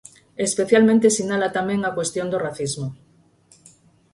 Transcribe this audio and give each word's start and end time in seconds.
E 0.39 0.41
especialmente 0.49 1.13
sinala 1.17 1.53
tamén 1.57 1.79
a 1.83 1.95
cuestión 1.97 2.27
do 2.29 2.39
racismo. 2.45 2.87